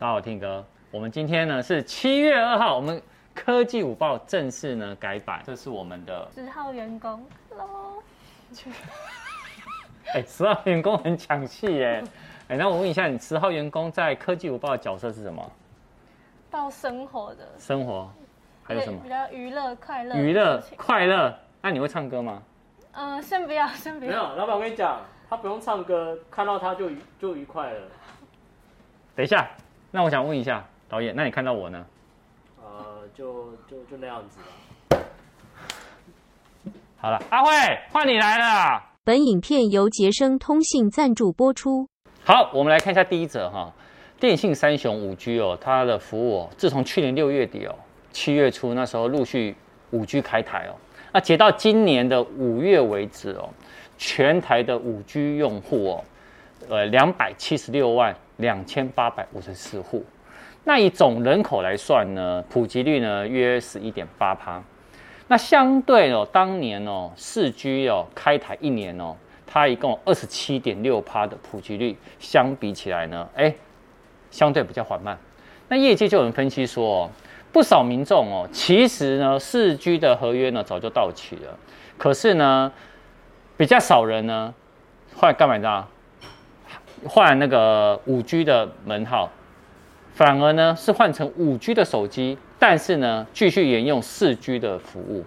[0.00, 3.02] 大家好，Tim 哥，我们今天呢是七月二号，我们
[3.34, 8.02] 科技午报正式呢改版，这是我们的十号员工，Hello。
[10.14, 12.02] 哎，十号员工很抢戏耶！
[12.48, 15.52] 哎，那我问一下，你十号员工在科技午报的角色是什么？
[16.50, 17.46] 报生活的。
[17.58, 18.10] 生活，
[18.62, 18.98] 还有什么？
[19.02, 20.16] 比较娱乐快乐。
[20.16, 22.42] 娱乐快乐，那你会唱歌吗？
[22.92, 24.10] 嗯、先不要，先不要。
[24.10, 26.90] 没有，老板，我跟你讲，他不用唱歌，看到他就
[27.20, 27.80] 就愉快了。
[29.14, 29.46] 等一下。
[29.92, 31.84] 那我想问一下导演，那你看到我呢？
[32.62, 34.98] 呃，就就就那样子吧。
[36.96, 37.50] 好了，阿慧，
[37.90, 38.80] 换你来了。
[39.02, 41.88] 本影片由杰生通信赞助播出。
[42.24, 43.72] 好，我们来看一下第一则哈，
[44.20, 47.74] 电信三雄五 G 哦，它的服务哦，自从去年六月底哦，
[48.12, 49.56] 七月初那时候陆续
[49.90, 50.76] 五 G 开台哦，
[51.12, 53.48] 那截到今年的五月为止哦，
[53.98, 56.04] 全台的五 G 用户哦，
[56.68, 58.14] 呃，两百七十六万。
[58.40, 60.04] 两千八百五十四户，
[60.64, 64.62] 那以总人口来算呢，普及率呢约十一点八趴。
[65.28, 69.14] 那相对哦，当年哦四 G 哦开台一年哦，
[69.46, 73.54] 它一共二十七点六趴的普及率，相比起来呢，哎，
[74.30, 75.16] 相对比较缓慢。
[75.68, 77.10] 那业界就有人分析说哦，
[77.52, 81.56] 不少民众哦，其实呢四 G 的合约呢早就到期了，
[81.96, 82.72] 可是呢
[83.56, 84.52] 比较少人呢
[85.14, 85.86] 后来干嘛呢？
[87.06, 89.30] 换那个五 G 的门号，
[90.14, 95.24] 反而呢是换成五 G 的手机，但是呢继续沿用四 G 的服务。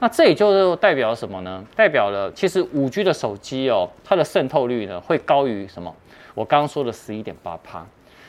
[0.00, 1.64] 那这也就代表什么呢？
[1.74, 5.94] 代表了其实五 G 的手机哦，它的渗透率呢会高于什么？
[6.34, 7.86] 我刚刚说的十一点八趴。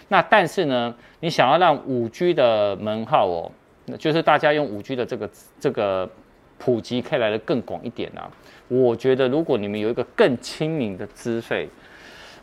[0.09, 3.51] 那但是呢，你想要让五 G 的门号哦，
[3.97, 6.09] 就是大家用五 G 的这个这个
[6.57, 8.29] 普及可以来得更广一点啊。
[8.67, 11.67] 我觉得如果你们有一个更亲民的资费。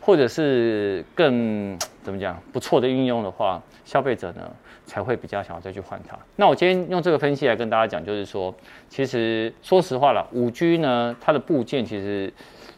[0.05, 4.51] 或者是更怎么讲不错的运用的话，消费者呢
[4.85, 6.15] 才会比较想要再去换它。
[6.35, 8.53] 那我今天用这个分析来跟大家讲，就是说，
[8.87, 12.31] 其实说实话了，五 G 呢它的部件其实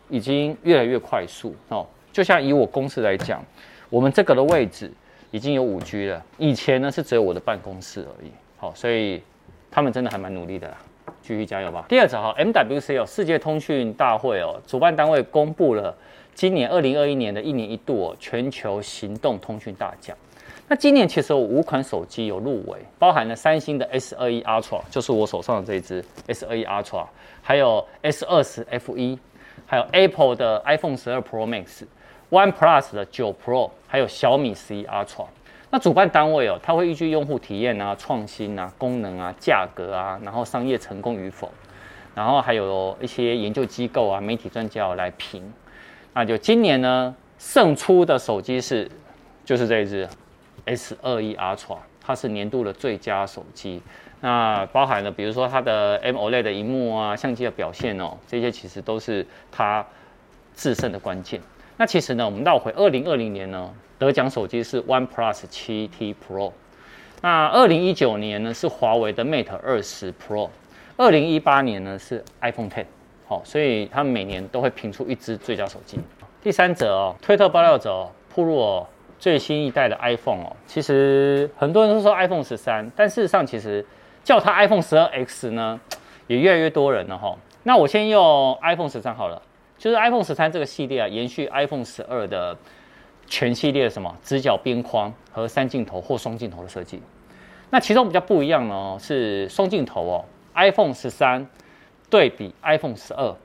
[0.07, 1.85] 已经越来越快速哦。
[2.13, 3.44] 就像以我公司来讲，
[3.90, 4.90] 我们这个的位置
[5.31, 8.31] 已经有五 G 了，以前呢是只有我的办公室而已。
[8.56, 9.22] 好，所以
[9.69, 10.74] 他们真的还蛮努力的，
[11.22, 11.85] 继续加油吧。
[11.90, 15.94] 第二则哈，MWC 哦，世界通讯大会哦，主办单位公布了。
[16.38, 20.16] 今年二零二一年的一年一度哦全球行动通讯大奖，
[20.68, 27.08] 那今年其实有五款手机有入围，包含了三星的 S 二一 Ultra，就是我手上的这一支 S 二一 Ultra，
[27.42, 29.18] 还有 S 二十 FE，
[29.66, 35.25] 还有 Apple 的 iPhone 十二 Pro Max，OnePlus 的九 Pro，还有小米十一 Ultra。
[35.72, 41.52] 那主办单位哦，它会依据用户体验啊、创新啊、功能啊、价格啊，然后商业成功与否，
[42.14, 45.42] 然后还有一些研究机构啊、媒体专家来评。
[46.17, 48.89] 那就今年呢，胜出的手机是，
[49.45, 50.09] 就是这一支
[50.66, 53.79] S 二一 Ultra，它是年度的最佳手机。
[54.22, 59.85] 那包含了比如说它的 M O L E D 的荧幕啊，相机的表现哦，这些其实都是它
[60.56, 61.39] 制胜的关键。
[61.77, 66.51] 那其实呢，我们倒回二零二零年呢，得奖手机是 OnePlus 7T Pro。
[67.22, 70.50] 那二零一九年呢是华为的 Mate 二十 Pro。
[70.97, 72.88] 二零一八年呢是 iPhone Ten。
[73.27, 75.99] 好，所以他们每年都会评出一支最佳手机。
[76.41, 78.88] 第三则哦，推特爆料者哦，曝露哦
[79.19, 83.85] 最新一代的 iPhone 哦，其实很多人都说 iPhone 十三，但事实上其实
[84.23, 85.77] 叫它 iPhone 十二 X 呢，
[86.27, 87.38] 也越来越多人了哈。
[87.63, 89.41] 那我先用 iPhone 十三好了，
[89.77, 92.55] 就是 iPhone 十三这个系列啊，延续 iPhone 十二的
[93.25, 97.01] 全系列什么直角边框和三镜头或双镜头的设计。
[97.71, 100.23] 那其中比较不一样呢，是双镜头哦
[100.55, 101.45] ，iPhone 十三。
[102.09, 103.35] 对比 iPhone 十二，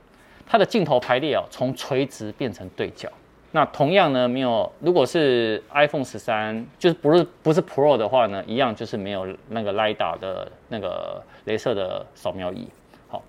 [0.47, 3.09] 它的镜头排列哦，从垂直变成对角。
[3.55, 12.67] 那同样呢，没有，如果是 iPhone 十三，就是不是不是 Pro 的话呢，一样就是没有那个 LiDAR 的那个镭射的扫描仪。
[13.09, 13.23] 好，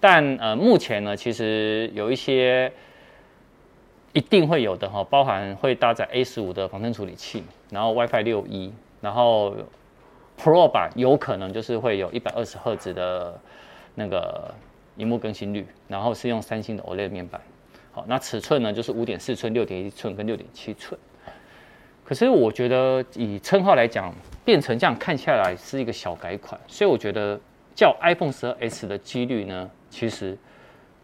[0.00, 2.72] 但呃，目前呢，其实有一些
[4.12, 9.54] 一定会有的哈，包含会搭载 A 十五的仿生处理器，然后 WiFi 六 E，然后
[10.36, 13.38] Pro 版有可能就是会有一百二十赫兹的
[13.94, 14.52] 那个。
[15.00, 17.40] 萤幕更新率，然后是用三星的 OLED 面板，
[17.90, 20.98] 好，那尺寸呢就是五点四寸、六点一寸跟六点七寸。
[22.04, 24.12] 可是我觉得以称号来讲，
[24.44, 27.40] 变成这样看下来是一个小改款，所以我觉得
[27.74, 30.36] 叫 iPhone 十二 S 的几率呢，其实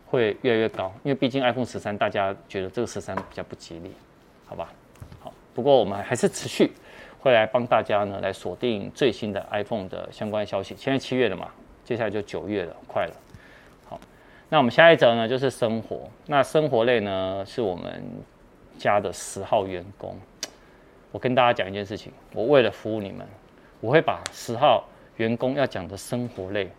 [0.04, 3.92] 会越来越高，因为毕竟 iPhone 十三大家觉得这个十三比较不吉利，
[4.44, 4.72] 好吧？
[5.20, 6.72] 好，不过我们还是持续
[7.20, 10.74] 会来帮大家呢来锁定最新的 iPhone 的相关消息。
[10.76, 11.48] 现在七月了嘛，
[11.84, 13.12] 接下来就九月了，快了。
[14.48, 16.08] 那我们下一则呢，就是生活。
[16.26, 18.02] 那生活类呢，是我们
[18.78, 20.16] 家的十号员工。
[21.10, 23.26] 我跟大家讲一件事情，我为了服务你们，
[23.80, 26.70] 我会把十号员工要讲的生活类，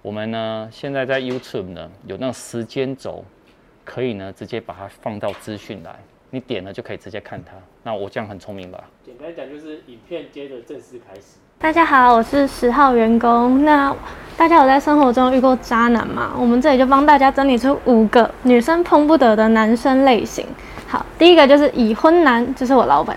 [0.00, 3.22] 我们呢现在在 YouTube 呢有那种时间轴，
[3.84, 5.98] 可以呢直接把它放到资讯来，
[6.30, 7.56] 你点了就可以直接看它。
[7.82, 8.88] 那我这样很聪明吧？
[9.04, 11.38] 简单讲就是影片接着正式开始。
[11.58, 13.64] 大家好，我是十号员工。
[13.64, 13.92] 那
[14.36, 16.30] 大家有在生活中遇过渣男吗？
[16.38, 20.46] 我们这里就帮大家整理出五个女生碰不得的男生类型。
[20.86, 23.16] 好，第一个就是已婚男，就是我老板；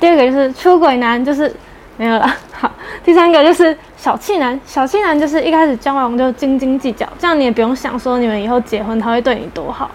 [0.00, 1.54] 第二个就是出轨男，就是
[1.96, 2.36] 没有了。
[2.52, 2.70] 好，
[3.04, 9.88] 第三个就是小气男，小气男就是一开始交往就斤斤计较，这样你也不用想说你们以后结婚他会对你多好。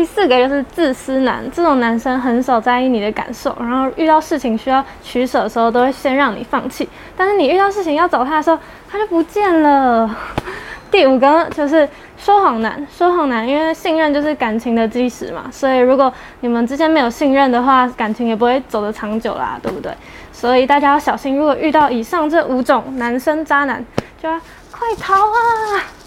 [0.00, 6.88] 第四个就是自私男，这种男生很少在意你的感受，然后遇到事情需要取舍的时候，都会先让你放弃。
[7.14, 8.58] 但是你遇到事情要找他的时候，
[8.90, 10.10] 他就不见了。
[10.90, 11.86] 第五个就是
[12.16, 16.10] 说谎男，说谎男，因为信任就是感情的基石嘛，所以如果
[16.40, 19.92] 你们之间没有信任的话，感情也不会走得长久啦，对不对？
[20.32, 23.84] 所以大家要小心，如果遇到以上这五种男生渣男，
[24.22, 25.99] 就要快逃啊！